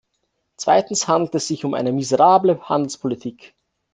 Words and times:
Zweitens 0.57 1.07
handelt 1.07 1.35
es 1.35 1.47
sich 1.47 1.63
um 1.63 1.75
eine 1.75 1.91
miserable 1.91 2.67
Handelspolitik. 2.67 3.53